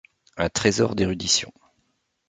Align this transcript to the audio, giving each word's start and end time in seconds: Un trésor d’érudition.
Un 0.35 0.49
trésor 0.49 0.95
d’érudition. 0.95 1.53